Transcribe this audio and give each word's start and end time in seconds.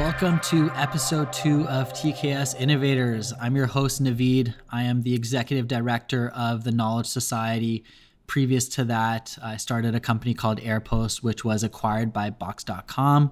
Welcome 0.00 0.40
to 0.44 0.70
episode 0.76 1.30
two 1.30 1.68
of 1.68 1.92
TKS 1.92 2.58
Innovators. 2.58 3.34
I'm 3.38 3.54
your 3.54 3.66
host, 3.66 4.02
Navid. 4.02 4.54
I 4.70 4.84
am 4.84 5.02
the 5.02 5.14
executive 5.14 5.68
director 5.68 6.30
of 6.34 6.64
the 6.64 6.72
Knowledge 6.72 7.04
Society. 7.04 7.84
Previous 8.26 8.66
to 8.70 8.84
that, 8.84 9.36
I 9.42 9.58
started 9.58 9.94
a 9.94 10.00
company 10.00 10.32
called 10.32 10.58
Airpost, 10.62 11.22
which 11.22 11.44
was 11.44 11.62
acquired 11.62 12.14
by 12.14 12.30
Box.com, 12.30 13.30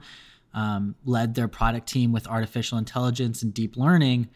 um, 0.52 0.94
led 1.06 1.34
their 1.34 1.48
product 1.48 1.88
team 1.88 2.12
with 2.12 2.28
artificial 2.28 2.76
intelligence 2.76 3.42
and 3.42 3.54
deep 3.54 3.78
learning, 3.78 4.28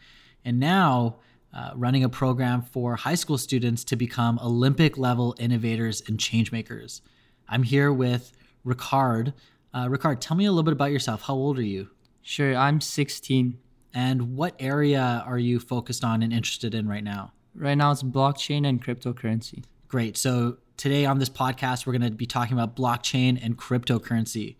and 0.43 0.59
now 0.59 1.17
uh, 1.53 1.73
running 1.75 2.03
a 2.03 2.09
program 2.09 2.63
for 2.63 2.95
high 2.95 3.13
school 3.13 3.37
students 3.37 3.83
to 3.83 3.95
become 3.95 4.39
Olympic 4.39 4.97
level 4.97 5.35
innovators 5.37 6.01
and 6.07 6.17
changemakers. 6.17 7.01
I'm 7.47 7.61
here 7.61 7.93
with 7.93 8.31
Rikard. 8.65 9.33
Uh, 9.71 9.85
Rikard, 9.85 10.19
tell 10.19 10.35
me 10.35 10.45
a 10.45 10.51
little 10.51 10.63
bit 10.63 10.73
about 10.73 10.91
yourself. 10.91 11.21
How 11.21 11.35
old 11.35 11.59
are 11.59 11.61
you? 11.61 11.89
Sure, 12.23 12.55
I'm 12.55 12.79
16. 12.79 13.59
And 13.93 14.35
what 14.35 14.55
area 14.57 15.23
are 15.27 15.37
you 15.37 15.59
focused 15.59 16.05
on 16.05 16.23
and 16.23 16.31
interested 16.31 16.73
in 16.73 16.87
right 16.87 17.03
now? 17.03 17.33
Right 17.53 17.75
now, 17.75 17.91
it's 17.91 18.01
blockchain 18.01 18.67
and 18.67 18.83
cryptocurrency. 18.83 19.65
Great. 19.89 20.17
So, 20.17 20.57
today 20.77 21.05
on 21.05 21.19
this 21.19 21.29
podcast, 21.29 21.85
we're 21.85 21.93
going 21.93 22.09
to 22.09 22.17
be 22.17 22.25
talking 22.25 22.57
about 22.57 22.75
blockchain 22.75 23.43
and 23.43 23.57
cryptocurrency. 23.57 24.55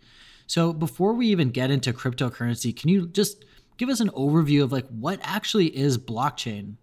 So, 0.46 0.74
before 0.74 1.14
we 1.14 1.26
even 1.28 1.50
get 1.50 1.70
into 1.70 1.92
cryptocurrency, 1.94 2.76
can 2.76 2.90
you 2.90 3.08
just 3.08 3.46
give 3.78 3.88
us 3.88 3.98
an 3.98 4.10
overview 4.10 4.62
of 4.62 4.70
like 4.70 4.86
what 4.88 5.18
actually 5.22 5.74
is 5.74 5.96
blockchain? 5.96 6.74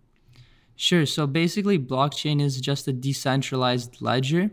Sure. 0.75 1.05
So, 1.05 1.27
basically, 1.27 1.77
blockchain 1.77 2.41
is 2.41 2.59
just 2.59 2.87
a 2.87 2.91
decentralized 2.91 4.01
ledger, 4.01 4.49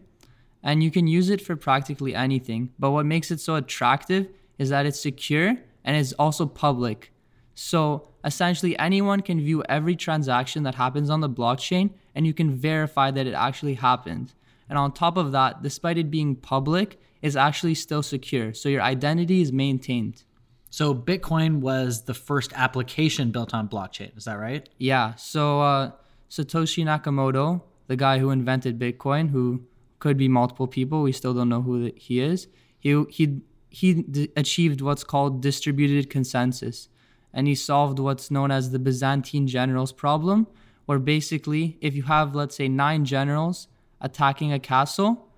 and 0.63 0.85
you 0.85 0.91
can 0.91 1.07
use 1.07 1.31
it 1.31 1.41
for 1.41 1.57
practically 1.57 2.15
anything. 2.15 2.71
But 2.79 2.91
what 2.91 3.07
makes 3.07 3.31
it 3.31 3.41
so 3.41 3.55
attractive 3.55 4.29
is 4.59 4.69
that 4.69 4.85
it's 4.85 5.01
secure 5.01 5.57
and 5.89 5.97
is 5.97 6.13
also 6.19 6.45
public. 6.45 7.11
So 7.55 8.11
essentially, 8.23 8.79
anyone 8.79 9.23
can 9.23 9.41
view 9.41 9.65
every 9.71 9.97
transaction 9.97 10.63
that 10.65 10.75
happens 10.75 11.09
on 11.09 11.23
the 11.23 11.31
blockchain 11.31 11.95
and 12.15 12.27
you 12.27 12.35
can 12.35 12.55
verify 12.55 13.11
that 13.11 13.27
it 13.27 13.33
actually 13.33 13.73
happened. 13.73 14.35
And 14.69 14.79
on 14.79 14.93
top 14.93 15.17
of 15.17 15.33
that, 15.33 15.63
despite 15.63 15.97
it 15.97 16.11
being 16.11 16.37
public, 16.37 17.01
is 17.23 17.37
actually 17.37 17.75
still 17.75 18.03
secure. 18.03 18.53
So 18.53 18.69
your 18.69 18.83
identity 18.83 19.41
is 19.41 19.51
maintained. 19.51 20.25
So 20.69 20.95
Bitcoin 20.95 21.61
was 21.61 22.03
the 22.03 22.13
first 22.13 22.53
application 22.55 23.31
built 23.31 23.55
on 23.55 23.67
blockchain. 23.67 24.15
Is 24.15 24.25
that 24.25 24.35
right? 24.35 24.69
Yeah. 24.77 25.15
So 25.15 25.63
uh, 25.63 25.93
Satoshi 26.29 26.85
Nakamoto, 26.85 27.63
the 27.87 27.97
guy 27.97 28.19
who 28.19 28.29
invented 28.29 28.79
Bitcoin, 28.79 29.31
who 29.31 29.63
could 30.01 30.19
be 30.19 30.29
multiple 30.29 30.67
people, 30.67 31.01
we 31.01 31.13
still 31.13 31.33
don't 31.33 31.49
know 31.49 31.63
who 31.63 31.93
he 31.97 32.21
is. 32.21 32.47
He 32.79 33.03
he 33.09 33.41
he 33.69 34.03
d- 34.03 34.31
achieved 34.37 34.81
what's 34.81 35.05
called 35.05 35.43
distributed 35.43 36.11
consensus 36.11 36.89
and 37.33 37.47
he 37.47 37.55
solved 37.55 37.99
what's 37.99 38.31
known 38.31 38.51
as 38.51 38.71
the 38.71 38.79
Byzantine 38.79 39.47
generals 39.47 39.93
problem 39.93 40.47
where 40.87 40.99
basically 40.99 41.77
if 41.81 41.95
you 41.95 42.05
have 42.05 42.35
let's 42.35 42.57
say 42.57 42.69
9 42.69 43.05
generals 43.05 43.69
attacking 44.01 44.53
a 44.53 44.59
castle 44.59 45.29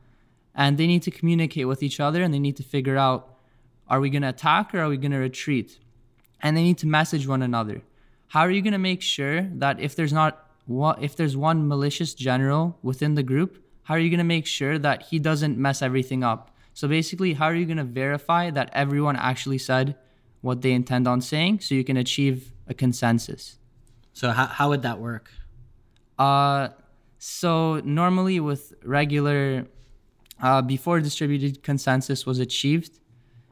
and 0.55 0.79
they 0.79 0.87
need 0.87 1.03
to 1.03 1.11
communicate 1.11 1.67
with 1.67 1.83
each 1.83 2.01
other 2.01 2.23
and 2.23 2.33
they 2.33 2.39
need 2.39 2.57
to 2.57 2.63
figure 2.63 2.97
out 2.97 3.37
are 3.89 4.01
we 4.01 4.11
going 4.11 4.23
to 4.23 4.29
attack 4.29 4.73
or 4.75 4.81
are 4.81 4.89
we 4.89 4.97
going 4.97 5.11
to 5.11 5.19
retreat? 5.19 5.81
And 6.41 6.57
they 6.57 6.63
need 6.63 6.79
to 6.79 6.87
message 6.87 7.27
one 7.27 7.43
another. 7.43 7.83
How 8.29 8.43
are 8.43 8.51
you 8.51 8.63
going 8.63 8.73
to 8.73 8.79
make 8.79 9.03
sure 9.03 9.43
that 9.43 9.81
if 9.81 9.97
there's 9.97 10.13
not 10.13 10.47
if 11.01 11.17
there's 11.17 11.37
one 11.37 11.67
malicious 11.67 12.15
general 12.15 12.79
within 12.83 13.15
the 13.17 13.25
group 13.25 13.61
how 13.85 13.95
are 13.95 13.99
you 13.99 14.09
going 14.09 14.19
to 14.19 14.25
make 14.25 14.47
sure 14.47 14.79
that 14.79 15.03
he 15.03 15.19
doesn't 15.19 15.59
mess 15.59 15.83
everything 15.83 16.23
up 16.23 16.55
so 16.81 16.89
basically, 16.89 17.35
how 17.35 17.45
are 17.45 17.55
you 17.55 17.67
going 17.67 17.77
to 17.77 17.85
verify 17.85 18.49
that 18.53 18.71
everyone 18.73 19.15
actually 19.15 19.59
said 19.59 19.97
what 20.41 20.63
they 20.63 20.73
intend 20.73 21.07
on 21.07 21.21
saying 21.21 21.61
so 21.61 21.75
you 21.75 21.85
can 21.85 21.99
achieve 21.99 22.55
a 22.69 22.73
consensus? 22.73 23.59
So 24.15 24.31
how, 24.31 24.47
how 24.47 24.71
would 24.71 24.81
that 24.81 24.99
work? 24.99 25.31
Uh, 26.19 26.69
so 27.19 27.83
normally 27.85 28.41
with 28.41 28.73
regular, 28.83 29.67
uh, 30.43 30.63
before 30.63 31.01
distributed 31.01 31.63
consensus 31.63 32.25
was 32.25 32.39
achieved, 32.39 32.99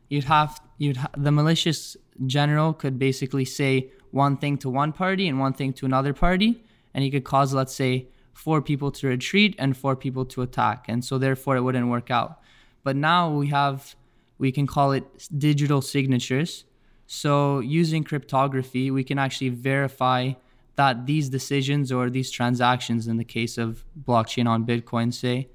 you'd 0.08 0.24
have 0.24 0.58
you'd 0.78 0.96
ha- 0.96 1.10
the 1.14 1.30
malicious 1.30 1.98
general 2.24 2.72
could 2.72 2.98
basically 2.98 3.44
say 3.44 3.90
one 4.10 4.38
thing 4.38 4.56
to 4.56 4.70
one 4.70 4.90
party 4.90 5.28
and 5.28 5.38
one 5.38 5.52
thing 5.52 5.74
to 5.74 5.84
another 5.84 6.14
party, 6.14 6.64
and 6.94 7.04
he 7.04 7.10
could 7.10 7.24
cause 7.24 7.52
let's 7.52 7.74
say 7.74 8.08
four 8.32 8.62
people 8.62 8.90
to 8.90 9.06
retreat 9.06 9.54
and 9.58 9.76
four 9.76 9.94
people 9.94 10.24
to 10.24 10.40
attack, 10.40 10.86
and 10.88 11.04
so 11.04 11.18
therefore 11.18 11.58
it 11.58 11.60
wouldn't 11.60 11.88
work 11.88 12.10
out. 12.10 12.40
But 12.88 12.96
now 12.96 13.30
we 13.30 13.48
have, 13.48 13.94
we 14.38 14.50
can 14.50 14.66
call 14.66 14.92
it 14.92 15.04
digital 15.36 15.82
signatures. 15.82 16.64
So 17.06 17.58
using 17.58 18.02
cryptography, 18.02 18.90
we 18.90 19.04
can 19.04 19.18
actually 19.18 19.50
verify 19.50 20.32
that 20.76 21.04
these 21.04 21.28
decisions 21.28 21.92
or 21.92 22.08
these 22.08 22.30
transactions, 22.30 23.06
in 23.06 23.18
the 23.18 23.26
case 23.26 23.58
of 23.58 23.84
blockchain 24.08 24.48
on 24.48 24.64
Bitcoin, 24.64 25.12
say, 25.12 25.48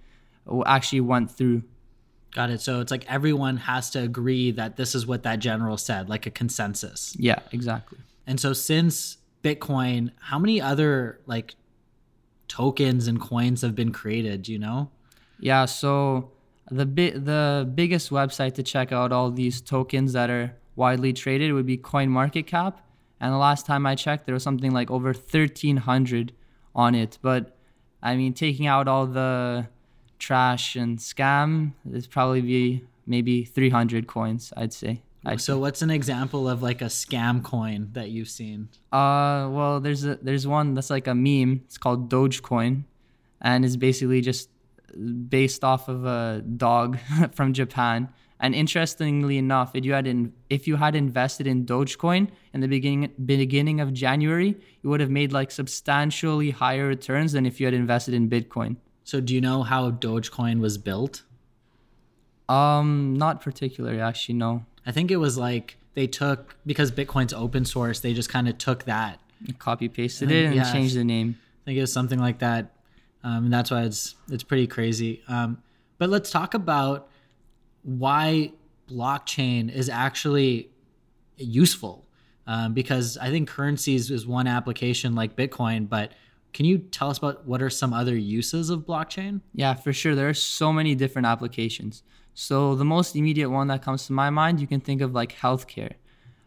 actually 0.68 1.02
went 1.02 1.32
through. 1.32 1.64
Got 2.36 2.52
it. 2.52 2.62
So 2.62 2.82
it's 2.82 2.92
like 2.92 3.12
everyone 3.12 3.58
has 3.58 3.90
to 3.92 4.00
agree 4.04 4.52
that 4.52 4.76
this 4.76 4.94
is 4.94 5.08
what 5.08 5.24
that 5.24 5.40
general 5.40 5.78
said, 5.78 6.10
like 6.10 6.28
a 6.28 6.30
consensus. 6.30 7.16
Yeah, 7.18 7.40
exactly. 7.52 7.98
And 8.28 8.40
so 8.40 8.54
since 8.54 9.18
Bitcoin, 9.44 10.12
how 10.20 10.38
many 10.38 10.62
other 10.62 11.20
like 11.26 11.56
tokens 12.48 13.08
and 13.08 13.20
coins 13.20 13.64
have 13.64 13.74
been 13.74 13.92
created? 13.92 14.44
Do 14.44 14.52
you 14.52 14.60
know? 14.60 14.92
Yeah. 15.40 15.66
So 15.66 16.30
the 16.70 16.86
bi- 16.86 17.18
the 17.18 17.70
biggest 17.74 18.10
website 18.10 18.54
to 18.56 18.64
check 18.64 18.92
out 18.92 19.12
all 19.12 19.32
these 19.32 19.62
tokens 19.62 20.14
that 20.14 20.30
are 20.30 20.56
widely 20.76 21.14
traded 21.14 21.54
would 21.54 21.66
be 21.66 21.78
CoinMarketCap. 21.78 22.76
And 23.20 23.34
the 23.34 23.38
last 23.38 23.66
time 23.66 23.86
I 23.86 23.96
checked, 23.96 24.26
there 24.26 24.34
was 24.34 24.44
something 24.44 24.72
like 24.72 24.92
over 24.92 25.14
1,300 25.14 26.34
on 26.76 26.96
it. 26.96 27.18
But 27.22 27.56
I 28.02 28.16
mean, 28.16 28.34
taking 28.34 28.68
out 28.68 28.88
all 28.88 29.06
the 29.06 29.68
trash 30.20 30.76
and 30.76 30.98
scam, 30.98 31.74
there's 31.86 32.08
probably 32.08 32.42
be 32.42 32.84
maybe 33.06 33.46
300 33.46 34.08
coins, 34.08 34.52
I'd 34.58 34.74
say. 34.74 35.02
I'd 35.26 35.40
so, 35.40 35.54
say. 35.54 35.60
what's 35.60 35.82
an 35.82 35.90
example 35.90 36.50
of 36.50 36.62
like 36.62 36.82
a 36.82 36.86
scam 36.86 37.42
coin 37.44 37.90
that 37.94 38.10
you've 38.10 38.30
seen? 38.30 38.70
Uh, 38.92 39.48
well, 39.52 39.80
there's 39.80 40.04
a, 40.04 40.16
there's 40.22 40.46
one 40.46 40.74
that's 40.74 40.90
like 40.90 41.08
a 41.08 41.16
meme. 41.16 41.62
It's 41.66 41.78
called 41.78 42.10
Dogecoin, 42.10 42.84
and 43.40 43.64
it's 43.64 43.78
basically 43.78 44.20
just 44.20 44.50
based 45.28 45.64
off 45.64 45.88
of 45.88 46.06
a 46.06 46.44
dog 46.58 46.98
from 47.34 47.54
Japan. 47.54 48.10
And 48.40 48.54
interestingly 48.54 49.38
enough, 49.38 49.72
if 49.74 49.86
you 49.86 49.94
had 49.94 50.06
in, 50.06 50.34
if 50.50 50.68
you 50.68 50.76
had 50.76 50.96
invested 50.96 51.48
in 51.48 51.66
Dogecoin 51.66 52.30
in 52.54 52.60
the 52.60 52.68
beginning 52.68 53.14
beginning 53.26 53.80
of 53.80 53.94
January, 53.94 54.58
you 54.82 54.90
would 54.90 55.00
have 55.00 55.10
made 55.10 55.32
like 55.32 55.50
substantially 55.50 56.50
higher 56.50 56.88
returns 56.88 57.32
than 57.32 57.46
if 57.46 57.60
you 57.60 57.68
had 57.68 57.74
invested 57.74 58.14
in 58.14 58.30
Bitcoin. 58.30 58.76
So, 59.06 59.22
do 59.22 59.34
you 59.34 59.40
know 59.40 59.64
how 59.64 59.92
Dogecoin 59.92 60.60
was 60.60 60.78
built? 60.78 61.24
Um, 62.50 63.16
not 63.16 63.42
particularly, 63.42 64.02
actually. 64.02 64.36
No. 64.36 64.66
I 64.86 64.92
think 64.92 65.12
it 65.12 65.18
was 65.18 65.38
like 65.38 65.78
they 65.94 66.08
took 66.08 66.58
because 66.66 66.92
Bitcoin's 66.92 67.34
open 67.34 67.64
source. 67.64 68.02
They 68.02 68.14
just 68.14 68.30
kind 68.30 68.50
of 68.50 68.58
took 68.58 68.84
that, 68.84 69.20
copy 69.60 69.88
pasted 69.88 70.32
it, 70.32 70.48
and 70.48 70.56
yeah, 70.56 70.72
changed 70.72 70.98
the 70.98 71.04
name. 71.06 71.38
I 71.62 71.66
think 71.66 71.78
it 71.78 71.82
was 71.82 71.94
something 71.94 72.20
like 72.20 72.40
that 72.40 72.72
um, 73.24 73.46
and 73.46 73.54
that's 73.54 73.72
why 73.72 73.84
it's 73.84 74.16
it's 74.30 74.44
pretty 74.44 74.68
crazy. 74.68 75.22
Um, 75.28 75.62
but 75.98 76.10
let's 76.10 76.32
talk 76.32 76.54
about 76.54 77.10
why 77.84 78.52
blockchain 78.90 79.74
is 79.74 79.90
actually 79.90 80.70
useful, 81.38 82.06
um, 82.48 82.74
because 82.74 83.18
I 83.18 83.30
think 83.30 83.48
currencies 83.50 84.12
is 84.12 84.28
one 84.28 84.48
application 84.48 85.16
like 85.16 85.36
Bitcoin, 85.36 85.88
but 85.88 86.14
can 86.54 86.66
you 86.66 86.78
tell 86.78 87.10
us 87.10 87.18
about 87.18 87.46
what 87.48 87.62
are 87.62 87.70
some 87.70 87.94
other 87.94 88.16
uses 88.16 88.70
of 88.70 88.82
blockchain? 88.82 89.42
Yeah, 89.56 89.74
for 89.74 89.92
sure. 89.92 90.14
There 90.14 90.30
are 90.30 90.36
so 90.36 90.72
many 90.72 90.94
different 90.94 91.26
applications. 91.26 92.04
So 92.36 92.76
the 92.76 92.86
most 92.86 93.16
immediate 93.16 93.50
one 93.50 93.68
that 93.68 93.82
comes 93.82 94.06
to 94.08 94.14
my 94.14 94.30
mind, 94.30 94.60
you 94.60 94.68
can 94.68 94.80
think 94.80 95.02
of 95.02 95.14
like 95.14 95.36
healthcare. 95.36 95.94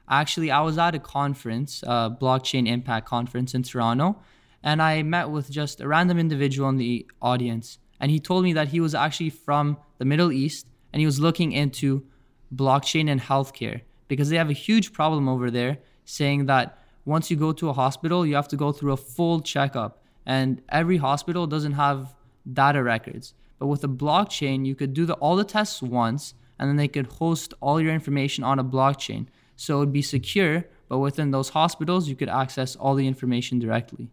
Actually, 0.09 0.53
I 0.53 0.61
was 0.61 0.79
at 0.79 0.95
a 0.95 1.01
conference, 1.01 1.83
uh, 1.87 2.11
blockchain 2.11 2.69
impact 2.69 3.09
conference 3.09 3.55
in 3.55 3.65
Toronto, 3.65 4.21
and 4.67 4.83
I 4.83 5.05
met 5.05 5.31
with 5.31 5.49
just 5.49 5.81
a 5.81 5.87
random 5.87 6.19
individual 6.19 6.69
in 6.69 6.77
the 6.77 7.07
audience. 7.23 7.79
And 8.01 8.11
he 8.11 8.19
told 8.19 8.43
me 8.43 8.53
that 8.55 8.69
he 8.69 8.81
was 8.81 8.97
actually 8.97 9.31
from 9.31 9.77
the 9.99 10.05
Middle 10.05 10.33
East 10.33 10.67
and 10.93 10.99
he 10.99 11.07
was 11.07 11.21
looking 11.21 11.53
into 11.53 12.05
blockchain 12.53 13.09
and 13.09 13.21
healthcare 13.21 13.83
because 14.09 14.29
they 14.29 14.37
have 14.37 14.51
a 14.51 14.65
huge 14.67 14.93
problem 14.93 15.29
over 15.29 15.53
there 15.53 15.79
saying 16.05 16.47
that 16.47 16.79
once 17.05 17.31
you 17.31 17.37
go 17.37 17.53
to 17.53 17.69
a 17.69 17.73
hospital, 17.73 18.27
you 18.27 18.35
have 18.35 18.49
to 18.49 18.57
go 18.57 18.73
through 18.73 18.93
a 18.93 18.97
full 18.97 19.41
checkup. 19.41 20.03
And 20.27 20.61
every 20.69 20.97
hospital 20.97 21.47
doesn't 21.47 21.73
have 21.75 22.17
data 22.53 22.83
records. 22.83 23.35
But 23.61 23.69
with 23.69 23.85
a 23.85 23.89
blockchain, 23.89 24.67
you 24.67 24.75
could 24.75 24.93
do 24.95 25.07
the, 25.07 25.15
all 25.15 25.37
the 25.37 25.45
tests 25.45 25.81
once 25.81 26.35
and 26.59 26.69
then 26.69 26.77
they 26.77 26.89
could 26.89 27.07
host 27.07 27.55
all 27.61 27.81
your 27.81 27.93
information 27.93 28.43
on 28.43 28.59
a 28.59 28.65
blockchain. 28.65 29.27
So 29.55 29.77
it 29.77 29.79
would 29.79 29.93
be 29.93 30.03
secure, 30.03 30.65
but 30.89 30.99
within 30.99 31.31
those 31.31 31.51
hospitals, 31.51 32.09
you 32.09 32.17
could 32.17 32.29
access 32.29 32.75
all 32.75 32.97
the 32.97 33.07
information 33.07 33.61
directly. 33.61 34.11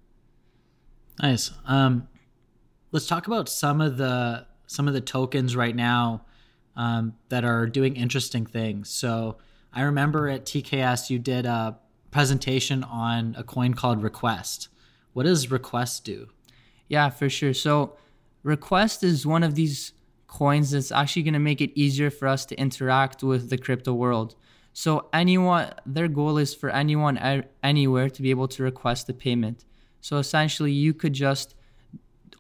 Nice. 1.22 1.52
Um, 1.66 2.08
let's 2.92 3.08
talk 3.08 3.28
about 3.28 3.50
some 3.50 3.82
of 3.82 3.98
the 3.98 4.46
some 4.68 4.88
of 4.88 4.94
the 4.94 5.02
tokens 5.02 5.56
right 5.56 5.76
now 5.76 6.26
um, 6.76 7.14
that 7.30 7.44
are 7.44 7.68
doing 7.68 7.96
interesting 7.96 8.46
things. 8.46 8.90
So 8.90 9.38
I 9.72 9.84
remember 9.84 10.30
at 10.30 10.46
TKS 10.46 11.10
you 11.10 11.20
did 11.20 11.46
a 11.46 11.78
presentation 12.12 12.84
on 12.84 13.36
a 13.38 13.44
coin 13.44 13.74
called 13.74 14.02
Request. 14.02 14.70
What 15.14 15.24
does 15.24 15.52
Request 15.52 16.06
do? 16.06 16.28
Yeah, 16.88 17.10
for 17.10 17.30
sure. 17.30 17.54
So, 17.54 17.98
Request 18.44 19.04
is 19.04 19.26
one 19.26 19.42
of 19.42 19.56
these 19.56 19.94
coins 20.28 20.72
that's 20.72 20.92
actually 20.92 21.24
going 21.24 21.34
to 21.34 21.40
make 21.40 21.62
it 21.62 21.72
easier 21.80 22.10
for 22.10 22.28
us 22.28 22.46
to 22.48 22.60
interact 22.60 23.24
with 23.24 23.50
the 23.50 23.58
crypto 23.58 23.94
world. 23.94 24.36
So, 24.74 25.08
anyone, 25.14 25.74
their 25.86 26.08
goal 26.08 26.38
is 26.38 26.54
for 26.54 26.70
anyone 26.70 27.18
anywhere 27.64 28.10
to 28.10 28.22
be 28.22 28.30
able 28.32 28.48
to 28.50 28.64
request 28.64 29.10
a 29.10 29.14
payment. 29.14 29.66
So, 30.04 30.18
essentially, 30.18 30.72
you 30.72 30.94
could 30.94 31.14
just 31.14 31.56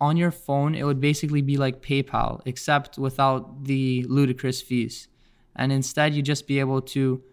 on 0.03 0.17
your 0.17 0.31
phone, 0.31 0.75
it 0.75 0.83
would 0.83 0.99
basically 0.99 1.41
be 1.41 1.55
like 1.55 1.81
PayPal, 1.81 2.41
except 2.45 2.97
without 2.97 3.63
the 3.63 4.03
ludicrous 4.09 4.61
fees. 4.61 5.07
And 5.55 5.71
instead, 5.71 6.13
you 6.13 6.21
just 6.21 6.45
be 6.45 6.59
able 6.59 6.81
to, 6.81 7.23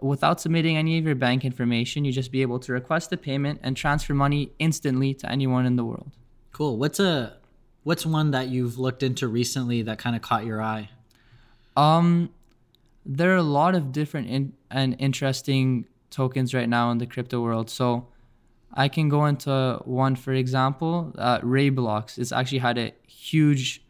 without 0.00 0.40
submitting 0.40 0.76
any 0.76 0.98
of 0.98 1.04
your 1.04 1.16
bank 1.16 1.44
information, 1.44 2.04
you 2.04 2.12
just 2.12 2.30
be 2.30 2.42
able 2.42 2.60
to 2.60 2.72
request 2.72 3.12
a 3.12 3.16
payment 3.16 3.58
and 3.64 3.76
transfer 3.76 4.14
money 4.14 4.52
instantly 4.60 5.14
to 5.14 5.28
anyone 5.28 5.66
in 5.66 5.74
the 5.74 5.84
world. 5.84 6.12
Cool. 6.52 6.78
What's 6.78 7.00
a 7.00 7.38
what's 7.82 8.06
one 8.06 8.30
that 8.30 8.48
you've 8.50 8.78
looked 8.78 9.02
into 9.02 9.26
recently 9.26 9.82
that 9.82 9.98
kind 9.98 10.14
of 10.14 10.22
caught 10.22 10.44
your 10.44 10.62
eye? 10.62 10.90
Um, 11.76 12.30
there 13.04 13.32
are 13.32 13.36
a 13.36 13.42
lot 13.60 13.74
of 13.74 13.90
different 13.90 14.28
in, 14.28 14.52
and 14.70 14.94
interesting 15.00 15.86
tokens 16.10 16.54
right 16.54 16.68
now 16.68 16.92
in 16.92 16.98
the 16.98 17.06
crypto 17.06 17.40
world. 17.40 17.68
So 17.68 18.06
I 18.76 18.88
can 18.88 19.08
go 19.08 19.24
into 19.24 19.80
one, 19.84 20.16
for 20.16 20.34
example, 20.34 21.12
uh, 21.16 21.40
RaiBlocks. 21.40 22.18
It's 22.18 22.30
actually 22.30 22.58
had 22.58 22.76
a 22.76 22.92
huge 23.06 23.82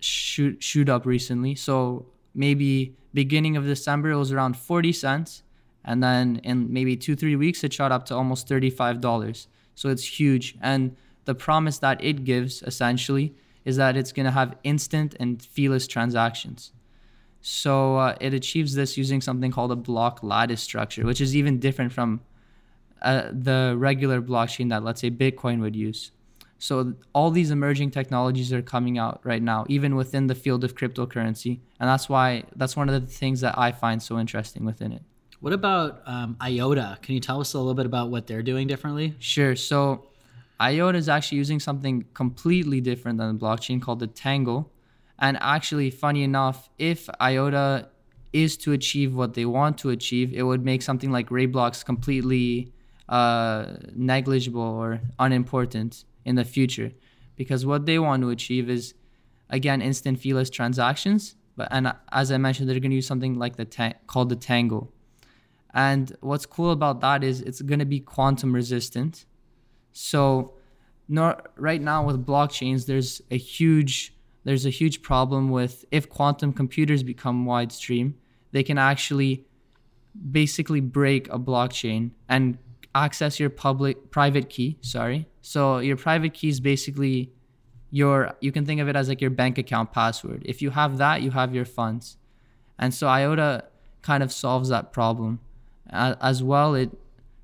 shoot 0.00 0.62
shoot 0.62 0.88
up 0.88 1.04
recently. 1.04 1.54
So 1.54 2.06
maybe 2.34 2.96
beginning 3.12 3.56
of 3.56 3.64
December 3.64 4.10
it 4.10 4.16
was 4.16 4.32
around 4.32 4.56
40 4.56 4.92
cents, 4.92 5.42
and 5.84 6.02
then 6.02 6.40
in 6.42 6.72
maybe 6.72 6.96
two 6.96 7.14
three 7.14 7.36
weeks 7.36 7.62
it 7.62 7.72
shot 7.72 7.92
up 7.92 8.06
to 8.06 8.14
almost 8.14 8.48
35 8.48 9.00
dollars. 9.00 9.48
So 9.74 9.90
it's 9.90 10.18
huge, 10.18 10.56
and 10.62 10.96
the 11.26 11.34
promise 11.34 11.78
that 11.80 12.02
it 12.02 12.24
gives 12.24 12.62
essentially 12.62 13.34
is 13.66 13.76
that 13.76 13.96
it's 13.96 14.12
gonna 14.12 14.30
have 14.30 14.56
instant 14.64 15.14
and 15.20 15.42
feeless 15.42 15.86
transactions. 15.86 16.72
So 17.42 17.96
uh, 17.96 18.16
it 18.20 18.32
achieves 18.32 18.74
this 18.74 18.96
using 18.96 19.20
something 19.20 19.50
called 19.50 19.72
a 19.72 19.76
block 19.76 20.20
lattice 20.22 20.62
structure, 20.62 21.04
which 21.04 21.20
is 21.20 21.36
even 21.36 21.60
different 21.60 21.92
from 21.92 22.20
uh, 23.06 23.30
the 23.32 23.74
regular 23.78 24.20
blockchain 24.20 24.68
that 24.70 24.82
let's 24.82 25.00
say 25.00 25.10
Bitcoin 25.10 25.60
would 25.60 25.76
use. 25.76 26.10
So 26.58 26.94
all 27.14 27.30
these 27.30 27.50
emerging 27.50 27.92
technologies 27.92 28.52
are 28.52 28.62
coming 28.62 28.98
out 28.98 29.20
right 29.22 29.42
now, 29.42 29.64
even 29.68 29.94
within 29.94 30.26
the 30.26 30.34
field 30.34 30.64
of 30.64 30.74
cryptocurrency, 30.74 31.60
and 31.78 31.88
that's 31.88 32.08
why 32.08 32.44
that's 32.56 32.76
one 32.76 32.88
of 32.88 33.00
the 33.00 33.06
things 33.06 33.40
that 33.42 33.56
I 33.56 33.72
find 33.72 34.02
so 34.02 34.18
interesting 34.18 34.64
within 34.64 34.92
it. 34.92 35.02
What 35.40 35.52
about 35.52 36.00
um, 36.06 36.36
IOTA? 36.42 36.98
Can 37.02 37.14
you 37.14 37.20
tell 37.20 37.40
us 37.40 37.54
a 37.54 37.58
little 37.58 37.74
bit 37.74 37.86
about 37.86 38.10
what 38.10 38.26
they're 38.26 38.42
doing 38.42 38.66
differently? 38.66 39.14
Sure. 39.18 39.54
So 39.54 40.08
IOTA 40.60 40.98
is 40.98 41.08
actually 41.08 41.38
using 41.38 41.60
something 41.60 42.06
completely 42.14 42.80
different 42.80 43.18
than 43.18 43.36
the 43.36 43.44
blockchain 43.44 43.80
called 43.80 44.00
the 44.00 44.06
Tangle. 44.06 44.72
And 45.18 45.38
actually, 45.40 45.90
funny 45.90 46.24
enough, 46.24 46.70
if 46.78 47.08
IOTA 47.20 47.88
is 48.32 48.56
to 48.58 48.72
achieve 48.72 49.14
what 49.14 49.34
they 49.34 49.44
want 49.44 49.78
to 49.78 49.90
achieve, 49.90 50.32
it 50.32 50.42
would 50.42 50.64
make 50.64 50.82
something 50.82 51.12
like 51.12 51.28
RaiBlocks 51.28 51.84
completely 51.84 52.72
uh, 53.08 53.74
negligible 53.94 54.60
or 54.60 55.00
unimportant 55.18 56.04
in 56.24 56.34
the 56.34 56.44
future. 56.44 56.92
Because 57.36 57.64
what 57.66 57.86
they 57.86 57.98
want 57.98 58.22
to 58.22 58.30
achieve 58.30 58.68
is 58.68 58.94
again 59.48 59.80
instant 59.80 60.18
feeless 60.18 60.50
transactions 60.50 61.36
but 61.56 61.68
and 61.70 61.92
as 62.10 62.32
i 62.32 62.36
mentioned 62.36 62.68
they're 62.68 62.80
going 62.80 62.90
to 62.90 62.96
use 62.96 63.06
something 63.06 63.38
like 63.38 63.54
the 63.56 63.64
ta- 63.64 63.94
called 64.06 64.28
the 64.28 64.36
tangle. 64.36 64.92
And 65.72 66.16
what's 66.20 66.46
cool 66.46 66.70
about 66.70 67.00
that 67.02 67.22
is 67.22 67.42
it's 67.42 67.60
going 67.60 67.80
to 67.80 67.84
be 67.84 68.00
quantum 68.00 68.54
resistant. 68.54 69.26
So 69.92 70.54
not, 71.06 71.48
right 71.56 71.82
now 71.82 72.04
with 72.04 72.24
blockchains 72.24 72.86
there's 72.86 73.20
a 73.30 73.36
huge 73.36 74.14
there's 74.44 74.64
a 74.64 74.70
huge 74.70 75.02
problem 75.02 75.50
with 75.50 75.84
if 75.90 76.08
quantum 76.08 76.52
computers 76.52 77.02
become 77.02 77.44
widestream 77.44 78.14
they 78.52 78.62
can 78.62 78.78
actually 78.78 79.44
basically 80.30 80.80
break 80.80 81.28
a 81.28 81.38
blockchain 81.38 82.10
and 82.28 82.58
access 83.04 83.38
your 83.38 83.50
public 83.50 84.10
private 84.10 84.48
key 84.48 84.78
sorry. 84.80 85.26
So 85.42 85.78
your 85.78 85.96
private 85.96 86.34
key 86.34 86.48
is 86.48 86.60
basically 86.60 87.32
your 87.90 88.34
you 88.40 88.52
can 88.52 88.64
think 88.64 88.80
of 88.80 88.88
it 88.88 88.96
as 88.96 89.08
like 89.08 89.20
your 89.20 89.30
bank 89.30 89.58
account 89.58 89.92
password. 89.92 90.42
If 90.44 90.62
you 90.62 90.70
have 90.70 90.98
that 90.98 91.22
you 91.22 91.30
have 91.30 91.54
your 91.54 91.64
funds. 91.64 92.16
And 92.78 92.92
so 92.92 93.08
iota 93.08 93.64
kind 94.02 94.22
of 94.22 94.32
solves 94.32 94.68
that 94.70 94.92
problem. 94.92 95.40
As 95.90 96.42
well 96.42 96.74
it 96.74 96.90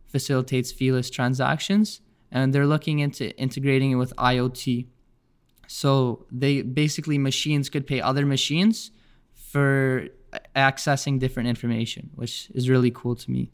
facilitates 0.07 0.73
feeless 0.73 1.11
transactions 1.11 2.01
and 2.31 2.53
they're 2.53 2.67
looking 2.67 2.99
into 2.99 3.25
integrating 3.39 3.91
it 3.93 3.97
with 3.97 4.13
iot 4.17 4.87
so 5.67 6.27
they 6.31 6.61
basically 6.63 7.19
machines 7.19 7.71
could 7.71 7.87
pay 7.87 8.01
other 8.01 8.27
machines 8.27 8.91
for 9.35 10.09
accessing 10.55 11.19
different 11.19 11.49
information 11.49 12.11
which 12.15 12.51
is 12.55 12.69
really 12.69 12.91
cool 12.91 13.15
to 13.15 13.31
me. 13.31 13.51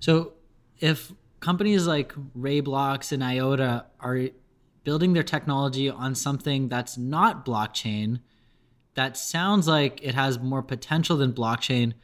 So 0.00 0.34
if 0.82 1.12
companies 1.38 1.86
like 1.86 2.12
RaiBlocks 2.36 3.12
and 3.12 3.22
IOTA 3.22 3.86
are 4.00 4.20
building 4.82 5.12
their 5.12 5.22
technology 5.22 5.88
on 5.88 6.14
something 6.16 6.68
that's 6.68 6.98
not 6.98 7.46
blockchain, 7.46 8.20
that 8.94 9.16
sounds 9.16 9.68
like 9.68 10.00
it 10.02 10.16
has 10.16 10.40
more 10.40 10.62
potential 10.62 11.16
than 11.16 11.32
blockchain. 11.32 11.94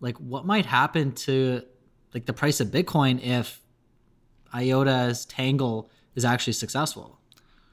Like, 0.00 0.16
what 0.16 0.46
might 0.46 0.64
happen 0.64 1.12
to 1.12 1.62
like 2.14 2.24
the 2.24 2.32
price 2.32 2.60
of 2.60 2.68
Bitcoin 2.68 3.22
if 3.22 3.60
IOTA's 4.54 5.26
Tangle 5.26 5.90
is 6.14 6.24
actually 6.24 6.54
successful? 6.54 7.20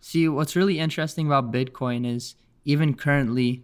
See, 0.02 0.28
what's 0.28 0.56
really 0.56 0.80
interesting 0.80 1.28
about 1.28 1.52
Bitcoin 1.54 2.06
is 2.06 2.36
even 2.66 2.94
currently, 2.94 3.64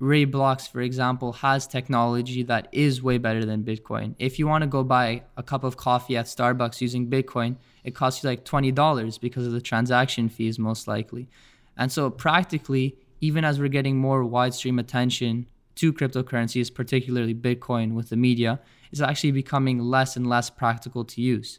RaiBlocks, 0.00 0.70
for 0.70 0.80
example, 0.80 1.32
has 1.32 1.66
technology 1.66 2.44
that 2.44 2.68
is 2.70 3.02
way 3.02 3.18
better 3.18 3.44
than 3.44 3.64
Bitcoin. 3.64 4.14
If 4.18 4.38
you 4.38 4.46
want 4.46 4.62
to 4.62 4.68
go 4.68 4.84
buy 4.84 5.22
a 5.36 5.42
cup 5.42 5.64
of 5.64 5.76
coffee 5.76 6.16
at 6.16 6.26
Starbucks 6.26 6.80
using 6.80 7.10
Bitcoin, 7.10 7.56
it 7.82 7.94
costs 7.96 8.22
you 8.22 8.28
like 8.28 8.44
$20 8.44 9.20
because 9.20 9.46
of 9.46 9.52
the 9.52 9.60
transaction 9.60 10.28
fees, 10.28 10.58
most 10.58 10.86
likely. 10.86 11.28
And 11.76 11.90
so, 11.90 12.10
practically, 12.10 12.96
even 13.20 13.44
as 13.44 13.58
we're 13.58 13.68
getting 13.68 13.96
more 13.96 14.22
widestream 14.22 14.78
attention 14.78 15.48
to 15.76 15.92
cryptocurrencies, 15.92 16.72
particularly 16.72 17.34
Bitcoin 17.34 17.94
with 17.94 18.10
the 18.10 18.16
media, 18.16 18.60
it's 18.92 19.00
actually 19.00 19.32
becoming 19.32 19.80
less 19.80 20.16
and 20.16 20.26
less 20.28 20.48
practical 20.48 21.04
to 21.04 21.20
use. 21.20 21.58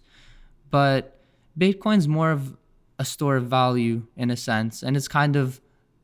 But 0.69 1.19
Bitcoin's 1.57 2.07
more 2.07 2.31
of 2.31 2.57
a 2.97 3.05
store 3.05 3.37
of 3.37 3.45
value 3.45 4.03
in 4.15 4.29
a 4.29 4.37
sense, 4.37 4.83
and 4.83 4.95
it's 4.95 5.07
kind 5.07 5.35
of 5.35 5.59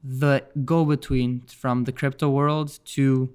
the 0.07 0.43
go 0.63 0.85
between 0.85 1.41
from 1.47 1.85
the 1.85 1.91
crypto 1.91 2.29
world 2.29 2.79
to 2.85 3.33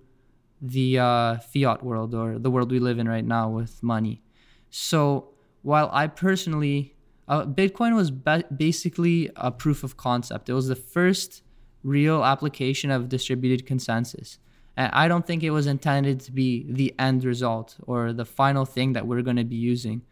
the 0.63 0.99
uh, 0.99 1.39
fiat 1.39 1.83
world 1.83 2.15
or 2.15 2.39
the 2.39 2.51
world 2.51 2.71
we 2.71 2.79
live 2.79 2.99
in 2.99 3.09
right 3.09 3.25
now 3.25 3.49
with 3.49 3.83
money. 3.83 4.23
So 4.71 5.31
while 5.63 5.91
I 5.93 6.07
personally, 6.07 6.95
uh, 7.27 7.45
Bitcoin 7.45 7.97
was 7.97 8.13
ba- 8.13 8.45
basically 8.57 9.31
a 9.35 9.51
proof 9.51 9.83
of 9.83 9.97
concept. 9.97 10.49
It 10.49 10.53
was 10.53 10.69
the 10.69 10.77
first 10.77 11.43
real 11.83 12.25
application 12.25 12.91
of 12.91 13.09
distributed 13.09 13.67
consensus. 13.67 14.39
And 14.77 14.93
I 14.93 15.09
don't 15.09 15.27
think 15.27 15.43
it 15.43 15.51
was 15.51 15.67
intended 15.67 16.21
to 16.21 16.33
be 16.33 16.67
the 16.71 16.95
end 16.99 17.25
result 17.25 17.77
or 17.87 18.13
the 18.13 18.25
final 18.25 18.65
thing 18.65 18.93
that 18.93 19.07
we're 19.07 19.23
going 19.23 19.37
to 19.37 19.45
be 19.45 19.57
using. 19.57 20.03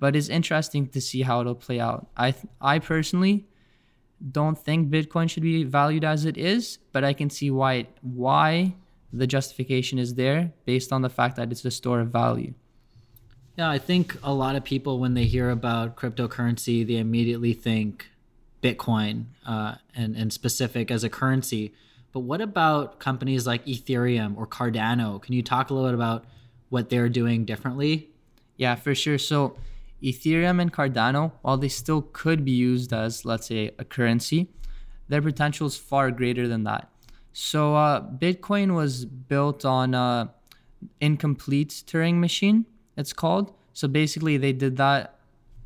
But 0.00 0.16
it's 0.16 0.28
interesting 0.28 0.86
to 0.88 1.00
see 1.00 1.22
how 1.22 1.40
it'll 1.40 1.54
play 1.54 1.80
out. 1.80 2.06
I, 2.16 2.30
th- 2.30 2.46
I 2.60 2.78
personally 2.78 3.46
don't 4.32 4.58
think 4.58 4.90
Bitcoin 4.90 5.30
should 5.30 5.42
be 5.42 5.64
valued 5.64 6.04
as 6.04 6.24
it 6.24 6.36
is, 6.36 6.78
but 6.92 7.04
I 7.04 7.12
can 7.12 7.30
see 7.30 7.50
why 7.50 7.74
it, 7.74 7.98
why 8.02 8.74
the 9.12 9.26
justification 9.26 9.98
is 9.98 10.14
there 10.14 10.52
based 10.64 10.92
on 10.92 11.02
the 11.02 11.08
fact 11.08 11.36
that 11.36 11.50
it's 11.50 11.64
a 11.64 11.70
store 11.70 12.00
of 12.00 12.08
value. 12.08 12.54
Yeah, 13.56 13.70
I 13.70 13.78
think 13.78 14.16
a 14.22 14.32
lot 14.32 14.54
of 14.54 14.64
people 14.64 15.00
when 15.00 15.14
they 15.14 15.24
hear 15.24 15.50
about 15.50 15.96
cryptocurrency, 15.96 16.86
they 16.86 16.96
immediately 16.96 17.54
think 17.54 18.08
Bitcoin 18.62 19.26
uh, 19.46 19.76
and 19.94 20.16
and 20.16 20.32
specific 20.32 20.90
as 20.90 21.04
a 21.04 21.08
currency. 21.08 21.72
But 22.12 22.20
what 22.20 22.40
about 22.40 22.98
companies 22.98 23.46
like 23.46 23.64
Ethereum 23.66 24.36
or 24.36 24.46
Cardano? 24.46 25.20
Can 25.20 25.34
you 25.34 25.42
talk 25.42 25.70
a 25.70 25.74
little 25.74 25.88
bit 25.88 25.94
about 25.94 26.24
what 26.68 26.88
they're 26.88 27.08
doing 27.08 27.44
differently? 27.44 28.10
Yeah, 28.56 28.74
for 28.74 28.94
sure. 28.94 29.18
So 29.18 29.56
Ethereum 30.02 30.60
and 30.60 30.72
Cardano, 30.72 31.32
while 31.42 31.56
they 31.56 31.68
still 31.68 32.02
could 32.02 32.44
be 32.44 32.52
used 32.52 32.92
as, 32.92 33.24
let's 33.24 33.46
say, 33.46 33.72
a 33.78 33.84
currency, 33.84 34.48
their 35.08 35.22
potential 35.22 35.66
is 35.66 35.76
far 35.76 36.10
greater 36.10 36.46
than 36.46 36.64
that. 36.64 36.90
So 37.32 37.74
uh, 37.74 38.00
Bitcoin 38.00 38.74
was 38.74 39.04
built 39.04 39.64
on 39.64 39.94
a 39.94 40.32
incomplete 41.00 41.70
Turing 41.86 42.16
machine. 42.16 42.66
It's 42.96 43.12
called. 43.12 43.52
So 43.72 43.88
basically, 43.88 44.36
they 44.36 44.52
did 44.52 44.76
that 44.76 45.18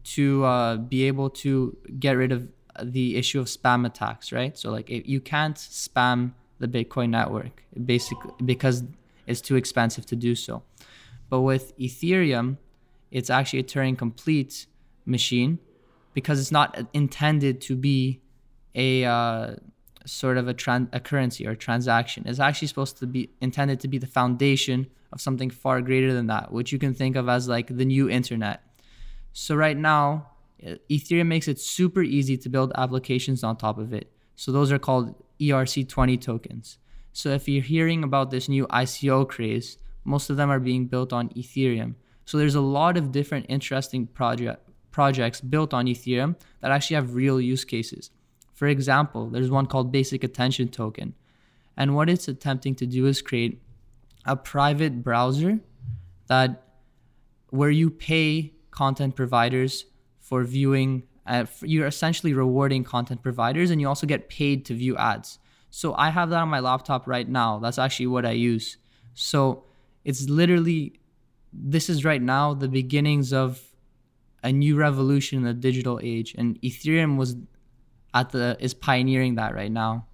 to 0.04 0.44
uh, 0.44 0.76
be 0.76 1.04
able 1.04 1.30
to 1.30 1.76
get 1.98 2.16
rid 2.16 2.32
of 2.32 2.48
the 2.82 3.16
issue 3.16 3.40
of 3.40 3.46
spam 3.46 3.86
attacks, 3.86 4.32
right? 4.32 4.56
So 4.56 4.70
like 4.70 4.88
you 4.88 5.20
can't 5.20 5.56
spam 5.56 6.32
the 6.58 6.68
Bitcoin 6.68 7.10
network 7.10 7.62
basically 7.84 8.32
because 8.44 8.84
it's 9.26 9.40
too 9.40 9.56
expensive 9.56 10.06
to 10.06 10.16
do 10.16 10.34
so. 10.34 10.62
But 11.28 11.42
with 11.42 11.76
Ethereum, 11.78 12.56
it's 13.12 13.30
actually 13.30 13.60
a 13.60 13.64
Turing 13.64 13.96
complete 13.96 14.66
machine 15.04 15.58
because 16.14 16.40
it's 16.40 16.50
not 16.50 16.76
intended 16.92 17.60
to 17.60 17.76
be 17.76 18.20
a 18.74 19.04
uh, 19.04 19.54
sort 20.06 20.38
of 20.38 20.48
a, 20.48 20.54
tran- 20.54 20.88
a 20.92 21.00
currency 21.00 21.46
or 21.46 21.52
a 21.52 21.56
transaction. 21.56 22.24
It's 22.26 22.40
actually 22.40 22.68
supposed 22.68 22.98
to 22.98 23.06
be 23.06 23.30
intended 23.40 23.80
to 23.80 23.88
be 23.88 23.98
the 23.98 24.06
foundation 24.06 24.88
of 25.12 25.20
something 25.20 25.50
far 25.50 25.80
greater 25.80 26.12
than 26.12 26.26
that, 26.28 26.52
which 26.52 26.72
you 26.72 26.78
can 26.78 26.94
think 26.94 27.16
of 27.16 27.28
as 27.28 27.48
like 27.48 27.76
the 27.76 27.84
new 27.84 28.08
internet. 28.08 28.62
So 29.32 29.54
right 29.54 29.76
now, 29.76 30.28
Ethereum 30.90 31.26
makes 31.26 31.48
it 31.48 31.60
super 31.60 32.02
easy 32.02 32.36
to 32.38 32.48
build 32.48 32.72
applications 32.76 33.44
on 33.44 33.56
top 33.56 33.78
of 33.78 33.92
it. 33.92 34.10
So 34.36 34.52
those 34.52 34.72
are 34.72 34.78
called 34.78 35.14
ERC20 35.40 36.20
tokens. 36.20 36.78
So 37.12 37.30
if 37.30 37.48
you're 37.48 37.62
hearing 37.62 38.02
about 38.04 38.30
this 38.30 38.48
new 38.48 38.66
ICO 38.68 39.28
craze, 39.28 39.76
most 40.04 40.30
of 40.30 40.36
them 40.36 40.50
are 40.50 40.60
being 40.60 40.86
built 40.86 41.12
on 41.12 41.28
Ethereum. 41.30 41.94
So 42.24 42.38
there's 42.38 42.54
a 42.54 42.60
lot 42.60 42.96
of 42.96 43.12
different 43.12 43.46
interesting 43.48 44.06
project 44.06 44.68
projects 44.90 45.40
built 45.40 45.72
on 45.72 45.86
Ethereum 45.86 46.36
that 46.60 46.70
actually 46.70 46.96
have 46.96 47.14
real 47.14 47.40
use 47.40 47.64
cases. 47.64 48.10
For 48.52 48.68
example, 48.68 49.30
there's 49.30 49.50
one 49.50 49.66
called 49.66 49.90
Basic 49.90 50.22
Attention 50.22 50.68
Token. 50.68 51.14
And 51.76 51.96
what 51.96 52.10
it's 52.10 52.28
attempting 52.28 52.74
to 52.76 52.86
do 52.86 53.06
is 53.06 53.22
create 53.22 53.62
a 54.26 54.36
private 54.36 55.02
browser 55.02 55.60
that 56.28 56.62
where 57.50 57.70
you 57.70 57.90
pay 57.90 58.52
content 58.70 59.16
providers 59.16 59.86
for 60.20 60.44
viewing 60.44 61.02
uh, 61.26 61.44
you're 61.60 61.86
essentially 61.86 62.32
rewarding 62.32 62.82
content 62.82 63.22
providers 63.22 63.70
and 63.70 63.80
you 63.80 63.86
also 63.86 64.06
get 64.06 64.28
paid 64.28 64.64
to 64.64 64.74
view 64.74 64.96
ads 64.96 65.38
so 65.70 65.94
i 65.94 66.10
have 66.10 66.30
that 66.30 66.40
on 66.40 66.48
my 66.48 66.58
laptop 66.58 67.06
right 67.06 67.28
now 67.28 67.58
that's 67.58 67.78
actually 67.78 68.06
what 68.06 68.24
i 68.24 68.30
use 68.30 68.78
so 69.14 69.64
it's 70.04 70.28
literally 70.28 70.98
this 71.52 71.88
is 71.88 72.04
right 72.04 72.22
now 72.22 72.54
the 72.54 72.68
beginnings 72.68 73.32
of 73.32 73.60
a 74.42 74.52
new 74.52 74.76
revolution 74.76 75.38
in 75.38 75.44
the 75.44 75.54
digital 75.54 76.00
age 76.02 76.34
and 76.36 76.60
ethereum 76.62 77.16
was 77.16 77.36
at 78.14 78.30
the 78.30 78.56
is 78.60 78.74
pioneering 78.74 79.36
that 79.36 79.54
right 79.54 79.70
now. 79.72 80.06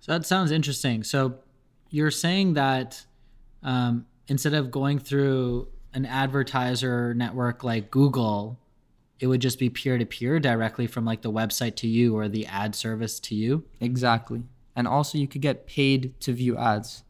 So 0.00 0.12
that 0.12 0.26
sounds 0.26 0.50
interesting. 0.52 1.02
So 1.02 1.38
you're 1.90 2.10
saying 2.10 2.54
that 2.54 3.04
um, 3.62 4.06
instead 4.28 4.54
of 4.54 4.70
going 4.70 4.98
through 4.98 5.68
an 5.94 6.04
advertiser 6.04 7.14
network 7.14 7.64
like 7.64 7.90
google 7.90 8.60
it 9.18 9.26
would 9.28 9.40
just 9.40 9.58
be 9.58 9.70
peer 9.70 9.96
to 9.96 10.04
peer 10.04 10.38
directly 10.38 10.86
from 10.86 11.06
like 11.06 11.22
the 11.22 11.32
website 11.32 11.74
to 11.76 11.88
you 11.88 12.14
or 12.14 12.28
the 12.28 12.44
ad 12.46 12.74
service 12.74 13.18
to 13.18 13.34
you? 13.34 13.64
Exactly. 13.80 14.42
And 14.74 14.86
also 14.86 15.16
you 15.16 15.26
could 15.26 15.40
get 15.40 15.66
paid 15.66 16.20
to 16.20 16.32
view 16.32 16.56
ads 16.58 17.02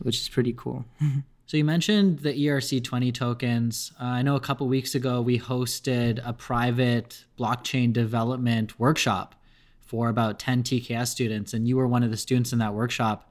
which 0.00 0.18
is 0.18 0.28
pretty 0.28 0.52
cool 0.52 0.84
So 1.46 1.58
you 1.58 1.64
mentioned 1.64 2.20
the 2.20 2.32
ERC20 2.32 3.12
tokens. 3.12 3.92
Uh, 4.00 4.04
I 4.04 4.22
know 4.22 4.34
a 4.34 4.40
couple 4.40 4.66
weeks 4.66 4.94
ago 4.94 5.20
we 5.20 5.38
hosted 5.38 6.22
a 6.24 6.32
private 6.32 7.26
blockchain 7.38 7.92
development 7.92 8.80
workshop 8.80 9.34
for 9.82 10.08
about 10.08 10.38
10 10.38 10.62
TKS 10.62 11.08
students, 11.08 11.52
and 11.52 11.68
you 11.68 11.76
were 11.76 11.86
one 11.86 12.02
of 12.02 12.10
the 12.10 12.16
students 12.16 12.54
in 12.54 12.60
that 12.60 12.72
workshop. 12.72 13.30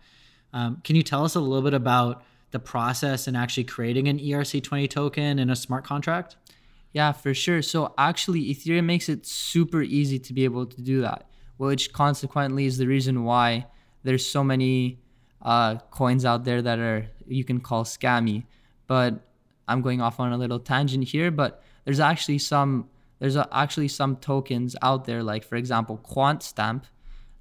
Um, 0.54 0.80
can 0.84 0.96
you 0.96 1.02
tell 1.02 1.26
us 1.26 1.34
a 1.34 1.40
little 1.40 1.64
bit 1.64 1.74
about 1.74 2.24
the 2.52 2.60
process 2.60 3.28
in 3.28 3.36
actually 3.36 3.64
creating 3.64 4.08
an 4.08 4.20
ERC20 4.20 4.88
token 4.92 5.40
in 5.40 5.50
a 5.50 5.56
smart 5.56 5.84
contract? 5.84 6.36
Yeah, 6.92 7.14
for 7.14 7.34
sure. 7.34 7.64
So 7.64 7.96
actually, 7.98 8.54
Ethereum 8.54 8.86
makes 8.86 9.10
it 9.10 9.26
super 9.26 9.82
easy 9.82 10.20
to 10.20 10.34
be 10.34 10.44
able 10.44 10.68
to 10.68 10.82
do 10.82 11.02
that, 11.02 11.28
which 11.58 11.92
consequently 11.92 12.68
is 12.68 12.78
the 12.78 12.86
reason 12.86 13.24
why 13.24 13.66
there's 14.04 14.24
so 14.24 14.44
many 14.44 15.00
uh, 15.44 15.76
coins 15.92 16.26
out 16.26 16.46
there 16.46 16.62
that 16.62 16.80
are 16.80 17.08
you 17.28 17.44
can 17.44 17.60
call 17.60 17.84
scammy. 17.84 18.46
But 18.88 19.20
I'm 19.68 19.82
going 19.82 20.02
off 20.02 20.20
on 20.20 20.32
a 20.34 20.38
little 20.38 20.60
tangent 20.60 21.08
here, 21.08 21.32
but 21.32 21.62
there's 21.86 22.00
actually 22.00 22.40
some 22.40 22.90
there's 23.20 23.38
actually 23.38 23.88
some 23.88 24.18
tokens 24.18 24.76
out 24.82 25.06
there, 25.06 25.24
like 25.24 25.44
for 25.44 25.56
example, 25.56 26.00
QuantStamp, 26.04 26.84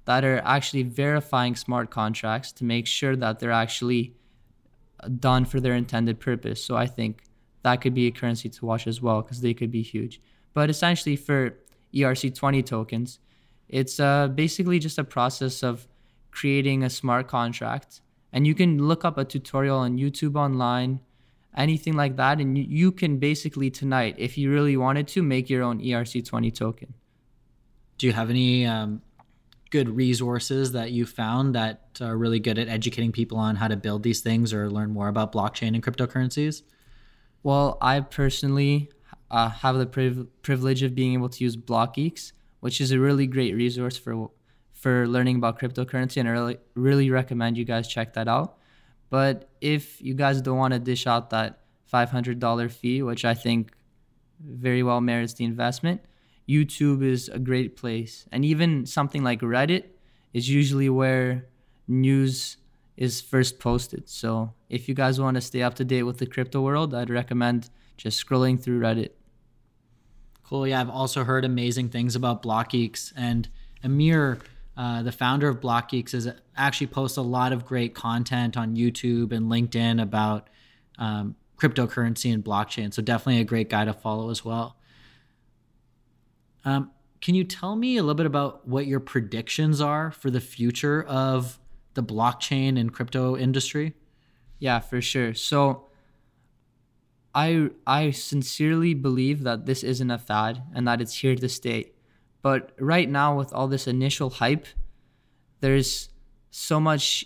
that 0.05 0.23
are 0.23 0.41
actually 0.45 0.83
verifying 0.83 1.55
smart 1.55 1.89
contracts 1.89 2.51
to 2.53 2.63
make 2.63 2.87
sure 2.87 3.15
that 3.15 3.39
they're 3.39 3.51
actually 3.51 4.15
done 5.19 5.43
for 5.43 5.59
their 5.59 5.73
intended 5.73 6.19
purpose. 6.19 6.63
So 6.63 6.75
I 6.77 6.87
think 6.87 7.23
that 7.63 7.81
could 7.81 7.93
be 7.93 8.07
a 8.07 8.11
currency 8.11 8.49
to 8.49 8.65
watch 8.65 8.87
as 8.87 9.01
well 9.01 9.21
because 9.21 9.41
they 9.41 9.53
could 9.53 9.71
be 9.71 9.81
huge. 9.81 10.21
But 10.53 10.69
essentially, 10.69 11.15
for 11.15 11.57
ERC20 11.93 12.65
tokens, 12.65 13.19
it's 13.67 13.99
uh, 13.99 14.27
basically 14.27 14.79
just 14.79 14.97
a 14.97 15.03
process 15.03 15.63
of 15.63 15.87
creating 16.33 16.83
a 16.83 16.89
smart 16.89 17.27
contract. 17.27 18.01
And 18.33 18.47
you 18.47 18.55
can 18.55 18.79
look 18.79 19.05
up 19.05 19.17
a 19.17 19.23
tutorial 19.23 19.77
on 19.77 19.97
YouTube 19.97 20.35
online, 20.35 20.99
anything 21.55 21.93
like 21.93 22.17
that. 22.17 22.39
And 22.39 22.57
you, 22.57 22.65
you 22.67 22.91
can 22.91 23.19
basically 23.19 23.69
tonight, 23.69 24.15
if 24.17 24.37
you 24.37 24.51
really 24.51 24.75
wanted 24.75 25.07
to, 25.09 25.21
make 25.21 25.49
your 25.49 25.61
own 25.61 25.79
ERC20 25.79 26.53
token. 26.53 26.93
Do 27.99 28.07
you 28.07 28.13
have 28.13 28.31
any 28.31 28.65
um, 28.65 29.03
good 29.69 29.89
resources 29.89 30.71
that 30.71 30.91
you 30.91 31.05
found 31.05 31.53
that 31.53 31.99
are 32.01 32.17
really 32.17 32.39
good 32.39 32.57
at 32.57 32.67
educating 32.67 33.11
people 33.11 33.37
on 33.37 33.55
how 33.55 33.67
to 33.67 33.77
build 33.77 34.01
these 34.01 34.21
things 34.21 34.51
or 34.51 34.69
learn 34.71 34.89
more 34.91 35.09
about 35.09 35.31
blockchain 35.31 35.75
and 35.75 35.83
cryptocurrencies? 35.83 36.63
Well, 37.43 37.77
I 37.79 37.99
personally 37.99 38.89
uh, 39.29 39.49
have 39.49 39.77
the 39.77 39.85
priv- 39.85 40.27
privilege 40.41 40.81
of 40.81 40.95
being 40.95 41.13
able 41.13 41.29
to 41.29 41.43
use 41.43 41.55
BlockGeeks, 41.55 42.31
which 42.61 42.81
is 42.81 42.91
a 42.91 42.99
really 42.99 43.27
great 43.27 43.53
resource 43.53 43.97
for 43.97 44.31
for 44.83 45.07
learning 45.07 45.37
about 45.37 45.57
cryptocurrency, 45.57 46.17
and 46.17 46.27
I 46.27 46.33
really, 46.33 46.57
really 46.75 47.09
recommend 47.09 47.57
you 47.57 47.63
guys 47.63 47.87
check 47.87 48.15
that 48.15 48.27
out. 48.27 48.57
But 49.09 49.49
if 49.61 50.01
you 50.01 50.13
guys 50.13 50.41
don't 50.41 50.57
want 50.57 50.73
to 50.73 50.79
dish 50.79 51.07
out 51.07 51.29
that 51.29 51.61
$500 51.91 52.69
fee, 52.69 53.01
which 53.01 53.23
I 53.23 53.33
think 53.33 53.71
very 54.45 54.83
well 54.83 54.99
merits 54.99 55.35
the 55.35 55.45
investment, 55.45 56.01
YouTube 56.49 57.01
is 57.01 57.29
a 57.29 57.39
great 57.39 57.77
place. 57.77 58.25
And 58.33 58.43
even 58.43 58.85
something 58.85 59.23
like 59.23 59.39
Reddit 59.39 59.85
is 60.33 60.49
usually 60.49 60.89
where 60.89 61.45
news 61.87 62.57
is 62.97 63.21
first 63.21 63.59
posted. 63.59 64.09
So 64.09 64.51
if 64.67 64.89
you 64.89 64.95
guys 64.95 65.17
want 65.17 65.35
to 65.35 65.41
stay 65.41 65.61
up 65.61 65.75
to 65.75 65.85
date 65.85 66.03
with 66.03 66.17
the 66.17 66.25
crypto 66.25 66.59
world, 66.59 66.93
I'd 66.93 67.09
recommend 67.09 67.69
just 67.95 68.19
scrolling 68.19 68.61
through 68.61 68.81
Reddit. 68.81 69.11
Cool. 70.43 70.67
Yeah, 70.67 70.81
I've 70.81 70.89
also 70.89 71.23
heard 71.23 71.45
amazing 71.45 71.87
things 71.87 72.17
about 72.17 72.43
BlockGeeks 72.43 73.13
and 73.15 73.47
Ameer 73.81 74.41
uh, 74.75 75.03
the 75.03 75.11
founder 75.11 75.47
of 75.47 75.59
BlockGeeks, 75.59 76.11
has 76.11 76.29
actually 76.55 76.87
posts 76.87 77.17
a 77.17 77.21
lot 77.21 77.53
of 77.53 77.65
great 77.65 77.93
content 77.93 78.57
on 78.57 78.75
YouTube 78.75 79.31
and 79.31 79.51
LinkedIn 79.51 80.01
about 80.01 80.49
um, 80.97 81.35
cryptocurrency 81.57 82.33
and 82.33 82.43
blockchain. 82.43 82.93
So 82.93 83.01
definitely 83.01 83.41
a 83.41 83.45
great 83.45 83.69
guy 83.69 83.85
to 83.85 83.93
follow 83.93 84.29
as 84.29 84.43
well. 84.43 84.77
Um, 86.65 86.91
can 87.21 87.35
you 87.35 87.43
tell 87.43 87.75
me 87.75 87.97
a 87.97 88.01
little 88.01 88.15
bit 88.15 88.25
about 88.25 88.67
what 88.67 88.85
your 88.85 88.99
predictions 88.99 89.79
are 89.79 90.11
for 90.11 90.29
the 90.29 90.41
future 90.41 91.03
of 91.03 91.59
the 91.93 92.03
blockchain 92.03 92.79
and 92.79 92.91
crypto 92.91 93.37
industry? 93.37 93.93
Yeah, 94.59 94.79
for 94.79 95.01
sure. 95.01 95.33
So 95.33 95.87
I 97.35 97.69
I 97.87 98.11
sincerely 98.11 98.93
believe 98.93 99.43
that 99.43 99.65
this 99.65 99.83
isn't 99.83 100.11
a 100.11 100.17
fad 100.17 100.63
and 100.73 100.87
that 100.87 101.01
it's 101.01 101.15
here 101.15 101.35
to 101.35 101.49
stay. 101.49 101.91
But 102.43 102.73
right 102.77 103.09
now, 103.09 103.35
with 103.35 103.51
all 103.53 103.67
this 103.67 103.87
initial 103.87 104.29
hype, 104.29 104.67
there's 105.61 106.09
so 106.51 106.79
much 106.79 107.25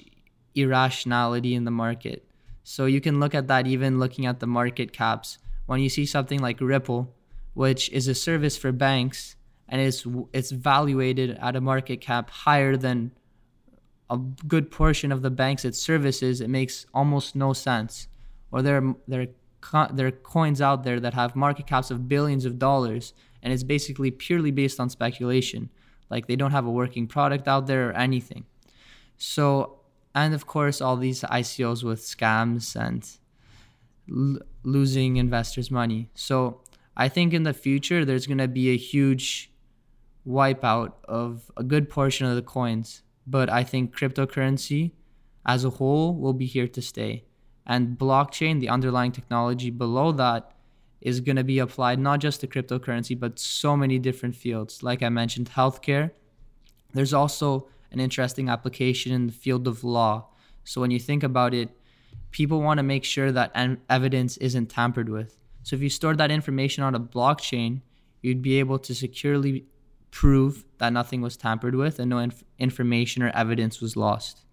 irrationality 0.56 1.56
in 1.56 1.66
the 1.66 1.72
market. 1.72 2.30
So 2.64 2.86
you 2.86 3.02
can 3.02 3.20
look 3.20 3.34
at 3.36 3.48
that 3.48 3.68
even 3.68 4.00
looking 4.00 4.26
at 4.26 4.40
the 4.40 4.48
market 4.48 4.94
caps. 4.94 5.40
When 5.66 5.82
you 5.82 5.90
see 5.90 6.06
something 6.06 6.40
like 6.40 6.62
Ripple, 6.62 7.14
which 7.56 7.90
is 7.90 8.08
a 8.08 8.14
service 8.14 8.56
for 8.56 8.72
banks, 8.72 9.36
and 9.68 9.82
it's 9.82 10.06
it's 10.32 10.52
valuated 10.52 11.32
at 11.42 11.56
a 11.56 11.62
market 11.62 12.00
cap 12.00 12.30
higher 12.30 12.78
than 12.78 13.12
a 14.10 14.18
good 14.18 14.72
portion 14.72 15.12
of 15.12 15.24
the 15.24 15.32
banks 15.32 15.66
it 15.66 15.76
services, 15.76 16.40
it 16.40 16.50
makes 16.50 16.86
almost 16.94 17.36
no 17.36 17.54
sense. 17.54 18.08
Or 18.52 18.62
there 18.62 18.96
there 19.08 19.28
there 19.92 20.08
are 20.08 20.12
coins 20.12 20.62
out 20.62 20.84
there 20.84 21.00
that 21.00 21.16
have 21.16 21.36
market 21.36 21.66
caps 21.66 21.90
of 21.90 22.08
billions 22.08 22.46
of 22.46 22.60
dollars 22.60 23.14
and 23.44 23.54
it's 23.54 23.64
basically 23.64 24.12
purely 24.12 24.52
based 24.52 24.80
on 24.80 24.90
speculation. 24.90 25.70
Like 26.10 26.28
they 26.28 26.36
don't 26.36 26.52
have 26.52 26.66
a 26.66 26.72
working 26.72 27.08
product 27.08 27.48
out 27.48 27.68
there 27.68 27.90
or 27.90 27.94
anything. 27.94 28.46
So, 29.18 29.80
and 30.16 30.34
of 30.34 30.48
course, 30.48 30.82
all 30.82 30.98
these 30.98 31.22
ICOs 31.22 31.84
with 31.84 32.02
scams 32.02 32.76
and 32.76 33.08
l- 34.10 34.40
losing 34.64 35.18
investors' 35.18 35.72
money. 35.72 36.10
So, 36.14 36.62
I 36.96 37.10
think 37.10 37.34
in 37.34 37.44
the 37.44 37.54
future, 37.54 38.06
there's 38.06 38.26
going 38.26 38.40
to 38.40 38.48
be 38.48 38.70
a 38.70 38.78
huge 38.78 39.52
wipeout 40.28 40.94
of 41.06 41.52
a 41.56 41.64
good 41.64 41.90
portion 41.90 42.26
of 42.26 42.36
the 42.36 42.42
coins. 42.42 43.04
But 43.28 43.50
I 43.50 43.64
think 43.64 43.96
cryptocurrency 43.96 44.92
as 45.46 45.64
a 45.64 45.70
whole 45.70 46.16
will 46.16 46.34
be 46.34 46.46
here 46.46 46.68
to 46.68 46.82
stay. 46.82 47.26
And 47.66 47.98
blockchain, 47.98 48.60
the 48.60 48.70
underlying 48.70 49.12
technology 49.12 49.70
below 49.70 50.12
that, 50.14 50.54
is 51.02 51.20
going 51.20 51.36
to 51.36 51.44
be 51.44 51.60
applied 51.60 52.00
not 52.00 52.20
just 52.20 52.42
to 52.42 52.48
cryptocurrency, 52.48 53.20
but 53.20 53.40
so 53.40 53.78
many 53.78 54.00
different 54.00 54.36
fields. 54.36 54.84
Like 54.84 55.04
I 55.04 55.10
mentioned, 55.10 55.52
healthcare. 55.52 56.12
There's 56.94 57.14
also 57.14 57.68
an 57.92 58.00
interesting 58.00 58.50
application 58.50 59.12
in 59.12 59.28
the 59.28 59.34
field 59.34 59.68
of 59.68 59.84
law. 59.84 60.28
So 60.64 60.82
when 60.82 60.92
you 60.92 61.00
think 61.00 61.24
about 61.24 61.54
it, 61.54 61.70
people 62.32 62.62
want 62.62 62.80
to 62.80 62.84
make 62.84 63.04
sure 63.04 63.32
that 63.32 63.52
en- 63.56 63.80
evidence 63.90 64.38
isn't 64.38 64.68
tampered 64.68 65.10
with. 65.10 65.38
So 65.64 65.76
if 65.76 65.82
you 65.82 65.90
store 65.90 66.16
that 66.16 66.32
information 66.32 66.84
on 66.84 66.96
a 66.96 67.00
blockchain, 67.00 67.82
you'd 68.22 68.42
be 68.42 68.60
able 68.60 68.80
to 68.80 68.96
securely 68.96 69.66
prove 70.12 70.66
that 70.80 70.94
nothing 70.94 71.22
was 71.22 71.38
tampered 71.38 71.76
with 71.76 72.00
and 72.00 72.10
no 72.10 72.20
inf- 72.20 72.44
information 72.58 73.22
or 73.22 73.30
evidence 73.30 73.80
was 73.80 73.96
lost. 73.96 74.46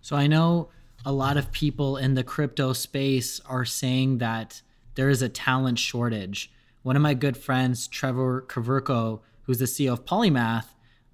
So 0.00 0.16
I 0.16 0.26
know 0.26 0.68
a 1.04 1.12
lot 1.12 1.36
of 1.36 1.50
people 1.52 1.96
in 1.96 2.14
the 2.14 2.24
crypto 2.24 2.72
space 2.72 3.40
are 3.46 3.64
saying 3.64 4.18
that 4.18 4.62
there 4.94 5.08
is 5.08 5.22
a 5.22 5.28
talent 5.28 5.78
shortage. 5.78 6.50
One 6.82 6.96
of 6.96 7.02
my 7.02 7.14
good 7.14 7.36
friends, 7.36 7.86
Trevor 7.86 8.42
Koverko, 8.48 9.20
who's 9.42 9.58
the 9.58 9.66
CEO 9.66 9.92
of 9.92 10.04
Polymath, 10.04 10.66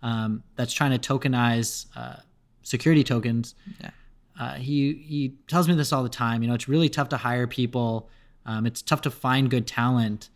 um, 0.03 0.43
that's 0.57 0.73
trying 0.73 0.99
to 0.99 0.99
tokenize 0.99 1.87
uh, 1.97 2.17
security 2.63 3.05
tokens. 3.05 3.55
Yeah. 3.81 3.91
Uh, 4.39 4.55
he 4.55 4.93
he 4.95 5.35
tells 5.49 5.69
me 5.69 5.75
this 5.75 5.93
all 5.93 6.03
the 6.03 6.09
time. 6.09 6.43
You 6.43 6.49
know, 6.49 6.55
it's 6.55 6.69
really 6.69 6.89
tough 6.89 7.09
to 7.11 7.17
hire 7.17 7.47
people. 7.47 8.09
Um, 8.47 8.67
it's 8.67 8.83
tough 8.83 9.03
to 9.03 9.11
find 9.11 9.51
good 9.51 9.67
talent. 9.67 10.31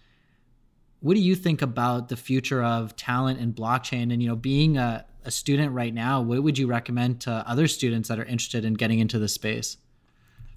What 1.01 1.15
do 1.15 1.21
you 1.21 1.35
think 1.35 1.63
about 1.63 2.09
the 2.09 2.17
future 2.17 2.63
of 2.63 2.97
talent 2.97 3.41
and 3.41 3.55
blockchain? 3.55 4.13
And 4.13 4.23
you 4.23 4.29
know, 4.29 4.37
being 4.37 4.77
a, 4.77 5.05
a 5.25 5.31
student 5.31 5.73
right 5.73 5.95
now, 5.95 6.21
what 6.21 6.43
would 6.43 6.59
you 6.59 6.67
recommend 6.67 7.21
to 7.23 7.31
other 7.47 7.69
students 7.69 8.09
that 8.09 8.19
are 8.19 8.25
interested 8.25 8.65
in 8.65 8.75
getting 8.75 8.99
into 8.99 9.19
the 9.19 9.29
space? 9.29 9.77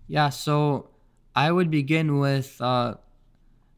Yeah, 0.08 0.30
so 0.30 0.90
I 1.36 1.52
would 1.52 1.70
begin 1.70 2.20
with 2.20 2.62
uh, 2.62 2.96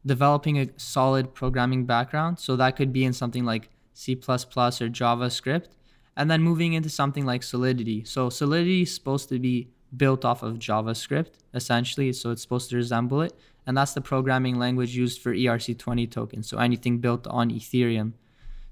developing 0.06 0.58
a 0.58 0.68
solid 0.76 1.34
programming 1.34 1.84
background. 1.84 2.38
So 2.38 2.56
that 2.56 2.76
could 2.76 2.92
be 2.92 3.04
in 3.04 3.12
something 3.12 3.44
like 3.44 3.68
C 3.94 4.14
or 4.14 4.18
JavaScript, 4.18 5.68
and 6.16 6.30
then 6.30 6.42
moving 6.42 6.72
into 6.74 6.88
something 6.88 7.26
like 7.26 7.42
Solidity. 7.42 8.04
So 8.04 8.30
Solidity 8.30 8.82
is 8.82 8.94
supposed 8.94 9.28
to 9.30 9.38
be 9.38 9.68
built 9.96 10.24
off 10.24 10.42
of 10.42 10.58
JavaScript, 10.58 11.32
essentially. 11.54 12.12
So 12.12 12.30
it's 12.30 12.42
supposed 12.42 12.70
to 12.70 12.76
resemble 12.76 13.22
it. 13.22 13.34
And 13.66 13.76
that's 13.76 13.92
the 13.92 14.00
programming 14.00 14.58
language 14.58 14.96
used 14.96 15.20
for 15.20 15.34
ERC20 15.34 16.10
tokens. 16.10 16.48
So 16.48 16.58
anything 16.58 16.98
built 16.98 17.26
on 17.26 17.50
Ethereum. 17.50 18.12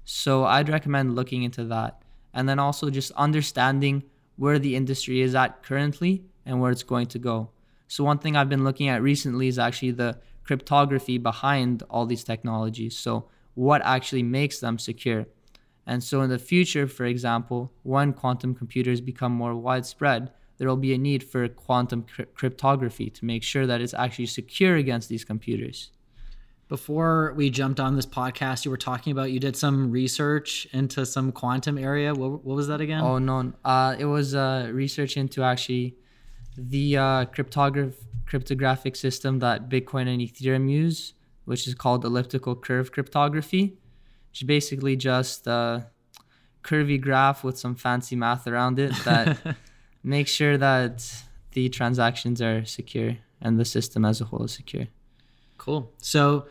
So 0.05 0.45
I'd 0.45 0.69
recommend 0.69 1.15
looking 1.15 1.43
into 1.43 1.65
that. 1.65 2.01
And 2.33 2.47
then 2.47 2.57
also 2.57 2.89
just 2.89 3.11
understanding 3.11 4.03
where 4.37 4.59
the 4.59 4.75
industry 4.75 5.21
is 5.21 5.35
at 5.35 5.61
currently 5.61 6.23
and 6.45 6.61
where 6.61 6.71
it's 6.71 6.83
going 6.83 7.07
to 7.07 7.19
go. 7.19 7.49
So 7.87 8.03
one 8.03 8.19
thing 8.19 8.35
I've 8.35 8.49
been 8.49 8.63
looking 8.63 8.89
at 8.89 9.01
recently 9.01 9.47
is 9.47 9.59
actually 9.59 9.91
the 9.91 10.19
cryptography 10.43 11.17
behind 11.17 11.83
all 11.89 12.05
these 12.05 12.23
technologies. 12.23 12.97
So 12.97 13.27
what 13.53 13.81
actually 13.83 14.23
makes 14.23 14.59
them 14.59 14.77
secure? 14.77 15.25
And 15.85 16.03
so 16.03 16.21
in 16.21 16.29
the 16.29 16.39
future, 16.39 16.87
for 16.87 17.05
example, 17.05 17.71
when 17.83 18.13
quantum 18.13 18.53
computers 18.53 18.99
become 18.99 19.31
more 19.31 19.55
widespread, 19.55 20.31
there 20.57 20.67
will 20.67 20.75
be 20.75 20.93
a 20.93 20.97
need 20.97 21.23
for 21.23 21.47
quantum 21.47 22.05
cryptography 22.35 23.09
to 23.09 23.25
make 23.25 23.43
sure 23.43 23.65
that 23.65 23.79
it's 23.79 23.93
actually 23.93 24.25
secure 24.25 24.75
against 24.75 25.07
these 25.07 25.23
computers. 25.23 25.91
Before 26.67 27.33
we 27.37 27.49
jumped 27.49 27.79
on 27.79 27.95
this 27.95 28.05
podcast, 28.05 28.65
you 28.65 28.71
were 28.71 28.77
talking 28.77 29.11
about 29.11 29.31
you 29.31 29.39
did 29.39 29.55
some 29.55 29.89
research 29.89 30.67
into 30.73 31.05
some 31.05 31.31
quantum 31.31 31.77
area. 31.77 32.13
What, 32.13 32.43
what 32.43 32.55
was 32.55 32.67
that 32.67 32.81
again? 32.81 33.01
Oh 33.01 33.19
no, 33.19 33.53
uh, 33.63 33.95
it 33.97 34.05
was 34.05 34.35
uh, 34.35 34.69
research 34.73 35.15
into 35.15 35.43
actually 35.43 35.95
the 36.57 36.97
uh, 36.97 37.25
cryptograph 37.25 37.95
cryptographic 38.25 38.95
system 38.95 39.39
that 39.39 39.69
Bitcoin 39.69 40.07
and 40.13 40.19
Ethereum 40.19 40.69
use, 40.69 41.13
which 41.45 41.65
is 41.65 41.73
called 41.73 42.03
elliptical 42.03 42.55
curve 42.55 42.91
cryptography 42.91 43.77
which 44.37 44.43
is 44.43 44.47
basically 44.47 44.95
just 44.95 45.47
a 45.47 45.87
curvy 46.63 47.01
graph 47.01 47.43
with 47.43 47.57
some 47.57 47.73
fancy 47.73 48.15
math 48.15 48.45
around 48.45 48.77
it 48.77 48.93
that 49.03 49.55
makes 50.03 50.29
sure 50.29 50.57
that 50.57 51.11
the 51.53 51.69
transactions 51.69 52.39
are 52.39 52.63
secure 52.63 53.17
and 53.41 53.59
the 53.59 53.65
system 53.65 54.05
as 54.05 54.21
a 54.21 54.25
whole 54.25 54.43
is 54.43 54.51
secure. 54.51 54.85
Cool. 55.57 55.91
So, 55.97 56.45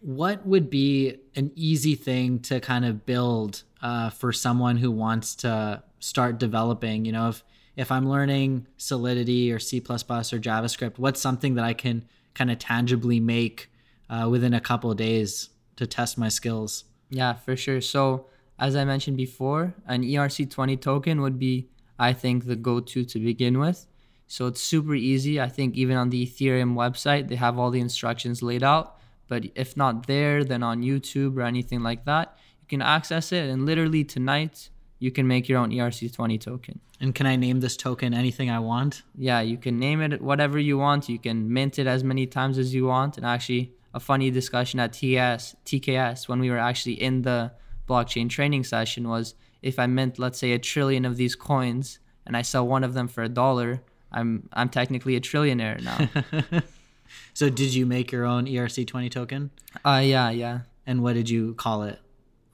what 0.00 0.46
would 0.46 0.70
be 0.70 1.16
an 1.36 1.50
easy 1.54 1.94
thing 1.94 2.38
to 2.40 2.58
kind 2.60 2.86
of 2.86 3.04
build 3.04 3.64
uh, 3.82 4.08
for 4.08 4.32
someone 4.32 4.78
who 4.78 4.90
wants 4.90 5.34
to 5.36 5.82
start 5.98 6.38
developing? 6.38 7.04
You 7.04 7.12
know, 7.12 7.28
if 7.28 7.44
if 7.76 7.90
I'm 7.90 8.08
learning 8.08 8.66
Solidity 8.76 9.52
or 9.52 9.58
C++ 9.58 9.78
or 9.78 9.82
JavaScript, 9.84 10.98
what's 10.98 11.20
something 11.20 11.54
that 11.54 11.64
I 11.64 11.74
can 11.74 12.04
kind 12.34 12.50
of 12.50 12.58
tangibly 12.58 13.20
make 13.20 13.70
uh, 14.08 14.28
within 14.30 14.54
a 14.54 14.60
couple 14.60 14.90
of 14.90 14.96
days 14.96 15.50
to 15.76 15.86
test 15.86 16.18
my 16.18 16.28
skills? 16.28 16.84
Yeah, 17.10 17.34
for 17.34 17.56
sure. 17.56 17.80
So 17.80 18.26
as 18.58 18.76
I 18.76 18.84
mentioned 18.84 19.16
before, 19.16 19.74
an 19.86 20.02
ERC20 20.02 20.80
token 20.80 21.20
would 21.20 21.38
be, 21.38 21.68
I 21.98 22.12
think, 22.12 22.46
the 22.46 22.56
go-to 22.56 23.04
to 23.04 23.18
begin 23.18 23.58
with. 23.58 23.86
So 24.26 24.46
it's 24.46 24.62
super 24.62 24.94
easy. 24.94 25.40
I 25.40 25.48
think 25.48 25.74
even 25.74 25.96
on 25.96 26.10
the 26.10 26.26
Ethereum 26.26 26.74
website, 26.74 27.28
they 27.28 27.36
have 27.36 27.58
all 27.58 27.70
the 27.70 27.80
instructions 27.80 28.42
laid 28.42 28.62
out. 28.62 28.96
But 29.28 29.46
if 29.54 29.76
not 29.76 30.06
there, 30.06 30.44
then 30.44 30.62
on 30.62 30.82
YouTube 30.82 31.36
or 31.36 31.42
anything 31.42 31.82
like 31.82 32.04
that, 32.04 32.36
you 32.60 32.66
can 32.68 32.82
access 32.82 33.32
it. 33.32 33.48
And 33.48 33.66
literally 33.66 34.04
tonight, 34.04 34.70
you 35.04 35.10
can 35.10 35.28
make 35.28 35.50
your 35.50 35.58
own 35.58 35.70
ERC20 35.70 36.40
token. 36.40 36.80
And 36.98 37.14
can 37.14 37.26
I 37.26 37.36
name 37.36 37.60
this 37.60 37.76
token 37.76 38.14
anything 38.14 38.48
I 38.48 38.58
want? 38.58 39.02
Yeah, 39.14 39.42
you 39.42 39.58
can 39.58 39.78
name 39.78 40.00
it 40.00 40.22
whatever 40.22 40.58
you 40.58 40.78
want. 40.78 41.10
You 41.10 41.18
can 41.18 41.52
mint 41.52 41.78
it 41.78 41.86
as 41.86 42.02
many 42.02 42.26
times 42.26 42.56
as 42.56 42.74
you 42.74 42.86
want. 42.86 43.18
And 43.18 43.26
actually, 43.26 43.74
a 43.92 44.00
funny 44.00 44.30
discussion 44.30 44.80
at 44.80 44.94
TS, 44.94 45.56
TKS 45.66 46.26
when 46.26 46.40
we 46.40 46.48
were 46.50 46.56
actually 46.70 46.94
in 47.02 47.20
the 47.20 47.52
blockchain 47.86 48.30
training 48.30 48.64
session 48.64 49.06
was 49.06 49.34
if 49.60 49.78
I 49.78 49.86
mint, 49.86 50.18
let's 50.18 50.38
say, 50.38 50.52
a 50.52 50.58
trillion 50.58 51.04
of 51.04 51.18
these 51.18 51.34
coins 51.34 51.98
and 52.24 52.34
I 52.34 52.40
sell 52.40 52.66
one 52.66 52.82
of 52.82 52.94
them 52.94 53.06
for 53.06 53.22
a 53.22 53.28
dollar, 53.28 53.82
I'm 54.10 54.48
I'm 54.54 54.70
technically 54.70 55.16
a 55.16 55.20
trillionaire 55.20 55.82
now. 55.82 56.62
so 57.34 57.50
did 57.50 57.74
you 57.74 57.84
make 57.84 58.10
your 58.10 58.24
own 58.24 58.46
ERC20 58.46 59.10
token? 59.10 59.50
Uh 59.84 60.00
yeah, 60.02 60.30
yeah. 60.30 60.60
And 60.86 61.02
what 61.02 61.12
did 61.12 61.28
you 61.28 61.52
call 61.54 61.82
it? 61.82 61.98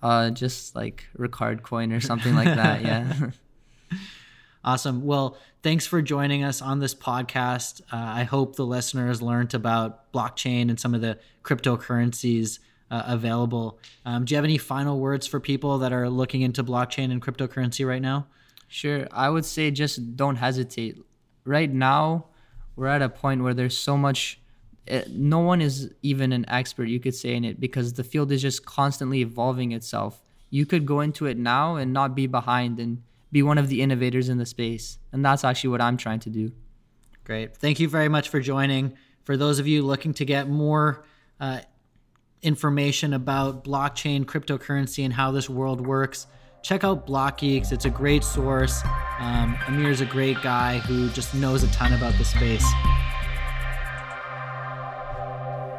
Uh 0.02 0.30
just 0.30 0.74
like 0.74 1.06
Rikard 1.18 1.62
coin 1.62 1.92
or 1.92 2.00
something 2.00 2.34
like 2.34 2.46
that, 2.46 2.82
yeah. 2.84 3.30
Awesome. 4.62 5.04
Well, 5.04 5.38
thanks 5.62 5.86
for 5.86 6.02
joining 6.02 6.44
us 6.44 6.60
on 6.60 6.80
this 6.80 6.94
podcast. 6.94 7.80
Uh, 7.90 7.96
I 7.96 8.24
hope 8.24 8.56
the 8.56 8.66
listeners 8.66 9.22
learned 9.22 9.54
about 9.54 10.12
blockchain 10.12 10.68
and 10.68 10.78
some 10.78 10.94
of 10.94 11.00
the 11.00 11.18
cryptocurrencies 11.42 12.58
uh, 12.90 13.04
available. 13.06 13.78
Um, 14.04 14.24
do 14.24 14.34
you 14.34 14.36
have 14.36 14.44
any 14.44 14.58
final 14.58 15.00
words 15.00 15.26
for 15.26 15.40
people 15.40 15.78
that 15.78 15.92
are 15.92 16.10
looking 16.10 16.42
into 16.42 16.62
blockchain 16.62 17.10
and 17.10 17.22
cryptocurrency 17.22 17.86
right 17.86 18.02
now? 18.02 18.26
Sure. 18.68 19.06
I 19.10 19.30
would 19.30 19.44
say 19.44 19.70
just 19.70 20.16
don't 20.16 20.36
hesitate. 20.36 20.98
Right 21.44 21.72
now, 21.72 22.26
we're 22.76 22.86
at 22.88 23.00
a 23.00 23.08
point 23.08 23.42
where 23.42 23.54
there's 23.54 23.76
so 23.76 23.96
much. 23.96 24.39
Eh, 24.88 25.04
no 25.08 25.40
one 25.40 25.60
is 25.60 25.90
even 26.02 26.32
an 26.32 26.48
expert, 26.48 26.84
you 26.84 27.00
could 27.00 27.14
say, 27.14 27.34
in 27.34 27.44
it 27.44 27.60
because 27.60 27.92
the 27.92 28.04
field 28.04 28.32
is 28.32 28.42
just 28.42 28.64
constantly 28.64 29.20
evolving 29.20 29.72
itself. 29.72 30.22
You 30.50 30.66
could 30.66 30.86
go 30.86 31.00
into 31.00 31.26
it 31.26 31.36
now 31.36 31.76
and 31.76 31.92
not 31.92 32.14
be 32.14 32.26
behind 32.26 32.80
and 32.80 33.02
be 33.32 33.42
one 33.42 33.58
of 33.58 33.68
the 33.68 33.82
innovators 33.82 34.28
in 34.28 34.38
the 34.38 34.46
space. 34.46 34.98
And 35.12 35.24
that's 35.24 35.44
actually 35.44 35.70
what 35.70 35.80
I'm 35.80 35.96
trying 35.96 36.20
to 36.20 36.30
do. 36.30 36.52
Great. 37.24 37.56
Thank 37.56 37.78
you 37.78 37.88
very 37.88 38.08
much 38.08 38.28
for 38.28 38.40
joining. 38.40 38.94
For 39.22 39.36
those 39.36 39.58
of 39.58 39.66
you 39.66 39.82
looking 39.82 40.14
to 40.14 40.24
get 40.24 40.48
more 40.48 41.04
uh, 41.38 41.60
information 42.42 43.12
about 43.12 43.62
blockchain, 43.62 44.24
cryptocurrency, 44.24 45.04
and 45.04 45.12
how 45.12 45.30
this 45.30 45.48
world 45.48 45.86
works, 45.86 46.26
check 46.62 46.82
out 46.82 47.06
BlockGeeks. 47.06 47.70
It's 47.72 47.84
a 47.84 47.90
great 47.90 48.24
source. 48.24 48.82
Um, 49.18 49.56
Ameer 49.66 49.90
is 49.90 50.00
a 50.00 50.06
great 50.06 50.42
guy 50.42 50.78
who 50.78 51.08
just 51.10 51.34
knows 51.34 51.62
a 51.62 51.68
ton 51.68 51.92
about 51.92 52.14
the 52.18 52.24
space. 52.24 52.66